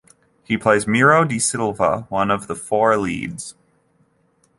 He 0.43 0.57
plays 0.57 0.87
Miro 0.87 1.23
Da 1.25 1.37
Silva, 1.37 2.07
one 2.09 2.31
of 2.31 2.47
the 2.47 2.55
four 2.55 2.97
leads. 2.97 3.53